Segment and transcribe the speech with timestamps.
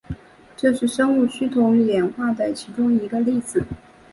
[0.57, 3.63] 这是生物趋同演化的其中一个例子。